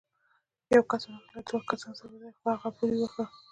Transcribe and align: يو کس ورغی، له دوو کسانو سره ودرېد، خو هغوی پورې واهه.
يو 0.73 0.81
کس 0.89 1.03
ورغی، 1.07 1.29
له 1.35 1.41
دوو 1.47 1.67
کسانو 1.69 1.97
سره 1.99 2.09
ودرېد، 2.11 2.35
خو 2.39 2.45
هغوی 2.63 2.73
پورې 2.77 2.95
واهه. 3.01 3.23